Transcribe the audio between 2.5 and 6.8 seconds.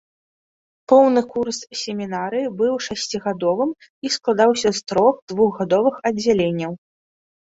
быў шасцігадовым і складаўся з трох двухгадовых аддзяленняў.